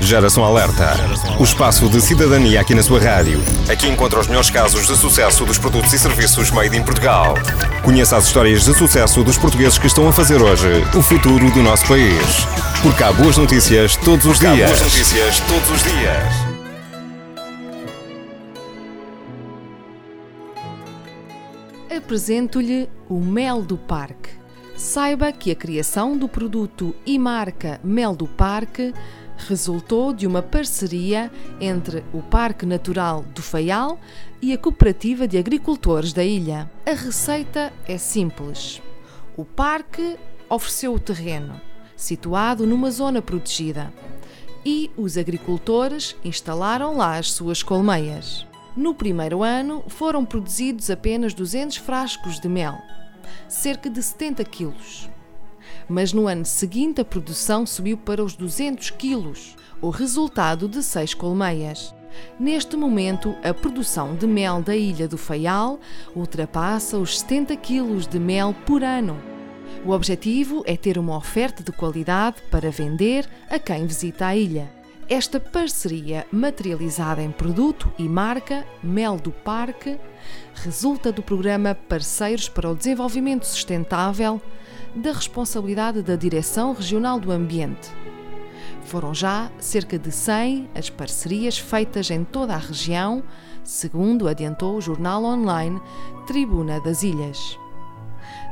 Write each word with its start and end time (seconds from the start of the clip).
Geração 0.00 0.44
Alerta. 0.44 0.96
O 1.38 1.44
espaço 1.44 1.88
de 1.88 2.00
cidadania 2.00 2.60
aqui 2.60 2.74
na 2.74 2.82
sua 2.82 2.98
rádio. 2.98 3.40
Aqui 3.68 3.86
encontra 3.86 4.18
os 4.18 4.26
melhores 4.26 4.48
casos 4.48 4.86
de 4.86 4.96
sucesso 4.96 5.44
dos 5.44 5.58
produtos 5.58 5.92
e 5.92 5.98
serviços 5.98 6.50
made 6.50 6.76
in 6.76 6.82
Portugal. 6.82 7.34
Conheça 7.82 8.16
as 8.16 8.24
histórias 8.26 8.64
de 8.64 8.74
sucesso 8.74 9.22
dos 9.22 9.36
portugueses 9.36 9.78
que 9.78 9.86
estão 9.86 10.08
a 10.08 10.12
fazer 10.12 10.40
hoje 10.40 10.84
o 10.96 11.02
futuro 11.02 11.50
do 11.50 11.62
nosso 11.62 11.86
país. 11.86 12.46
Porque 12.82 13.02
há 13.02 13.12
boas 13.12 13.36
notícias 13.36 13.94
todos 13.96 14.24
os 14.24 14.38
dias. 14.38 14.62
Há 14.62 14.66
boas 14.66 14.80
notícias 14.80 15.40
todos 15.40 15.70
os 15.70 15.82
dias. 15.82 16.50
Apresento-lhe 21.94 22.88
o 23.08 23.20
Mel 23.20 23.62
do 23.62 23.76
Parque. 23.76 24.30
Saiba 24.76 25.30
que 25.30 25.50
a 25.50 25.54
criação 25.54 26.16
do 26.16 26.26
produto 26.26 26.94
e 27.04 27.18
marca 27.18 27.78
Mel 27.84 28.16
do 28.16 28.26
Parque 28.26 28.94
resultou 29.48 30.12
de 30.12 30.26
uma 30.26 30.42
parceria 30.42 31.30
entre 31.60 32.04
o 32.12 32.22
Parque 32.22 32.66
Natural 32.66 33.22
do 33.34 33.42
Faial 33.42 33.98
e 34.40 34.52
a 34.52 34.58
Cooperativa 34.58 35.26
de 35.26 35.38
Agricultores 35.38 36.12
da 36.12 36.24
ilha. 36.24 36.70
A 36.86 36.90
receita 36.90 37.72
é 37.86 37.98
simples. 37.98 38.80
O 39.36 39.44
parque 39.44 40.16
ofereceu 40.48 40.94
o 40.94 40.98
terreno, 40.98 41.60
situado 41.96 42.66
numa 42.66 42.90
zona 42.90 43.22
protegida, 43.22 43.92
e 44.64 44.90
os 44.96 45.16
agricultores 45.16 46.16
instalaram 46.24 46.96
lá 46.96 47.16
as 47.16 47.32
suas 47.32 47.62
colmeias. 47.62 48.46
No 48.76 48.94
primeiro 48.94 49.42
ano 49.42 49.82
foram 49.88 50.24
produzidos 50.24 50.90
apenas 50.90 51.34
200 51.34 51.78
frascos 51.78 52.38
de 52.38 52.48
mel, 52.48 52.78
cerca 53.48 53.88
de 53.88 54.02
70 54.02 54.44
quilos 54.44 55.08
mas 55.90 56.12
no 56.12 56.28
ano 56.28 56.44
seguinte 56.44 57.00
a 57.00 57.04
produção 57.04 57.66
subiu 57.66 57.98
para 57.98 58.22
os 58.22 58.36
200 58.36 58.90
quilos, 58.90 59.56
o 59.82 59.90
resultado 59.90 60.68
de 60.68 60.84
seis 60.84 61.12
colmeias. 61.14 61.92
Neste 62.38 62.76
momento, 62.76 63.34
a 63.42 63.52
produção 63.52 64.14
de 64.14 64.24
mel 64.24 64.62
da 64.62 64.76
Ilha 64.76 65.08
do 65.08 65.18
Faial 65.18 65.80
ultrapassa 66.14 66.96
os 66.96 67.18
70 67.18 67.56
quilos 67.56 68.06
de 68.06 68.20
mel 68.20 68.54
por 68.64 68.84
ano. 68.84 69.20
O 69.84 69.90
objetivo 69.90 70.62
é 70.64 70.76
ter 70.76 70.96
uma 70.96 71.16
oferta 71.16 71.62
de 71.62 71.72
qualidade 71.72 72.36
para 72.52 72.70
vender 72.70 73.28
a 73.48 73.58
quem 73.58 73.84
visita 73.84 74.26
a 74.26 74.36
ilha. 74.36 74.70
Esta 75.08 75.40
parceria, 75.40 76.24
materializada 76.30 77.20
em 77.20 77.32
produto 77.32 77.92
e 77.98 78.08
marca 78.08 78.64
Mel 78.80 79.16
do 79.16 79.32
Parque, 79.32 79.98
resulta 80.54 81.10
do 81.10 81.20
programa 81.20 81.74
Parceiros 81.74 82.48
para 82.48 82.70
o 82.70 82.76
Desenvolvimento 82.76 83.44
Sustentável 83.44 84.40
da 84.94 85.12
responsabilidade 85.12 86.02
da 86.02 86.16
Direção 86.16 86.72
Regional 86.72 87.20
do 87.20 87.30
Ambiente. 87.32 87.90
Foram 88.84 89.14
já 89.14 89.50
cerca 89.58 89.98
de 89.98 90.10
100 90.10 90.70
as 90.74 90.90
parcerias 90.90 91.58
feitas 91.58 92.10
em 92.10 92.24
toda 92.24 92.54
a 92.54 92.58
região, 92.58 93.22
segundo 93.62 94.26
adiantou 94.26 94.76
o 94.76 94.80
jornal 94.80 95.24
online 95.24 95.80
Tribuna 96.26 96.80
das 96.80 97.02
Ilhas. 97.02 97.58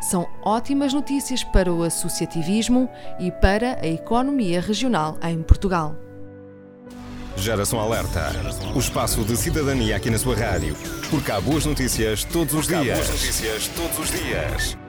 São 0.01 0.29
ótimas 0.43 0.95
notícias 0.95 1.43
para 1.43 1.73
o 1.73 1.83
associativismo 1.83 2.89
e 3.19 3.33
para 3.33 3.79
a 3.81 3.87
economia 3.87 4.61
regional 4.61 5.19
em 5.23 5.43
Portugal. 5.43 5.97
Geração 7.37 7.79
Alerta. 7.79 8.33
O 8.75 8.79
espaço 8.79 9.25
de 9.25 9.37
cidadania 9.37 9.97
aqui 9.97 10.11
na 10.11 10.19
sua 10.19 10.37
rádio. 10.37 10.77
Porque 11.11 11.31
há 11.31 11.41
boas 11.41 11.65
notícias 11.67 12.25
todos 12.25 12.55
os 12.55 12.67
dias. 12.67 12.81
Há 12.81 12.95
boas 12.95 13.11
notícias 13.11 13.69
todos 13.69 13.99
os 13.99 14.11
dias. 14.11 14.88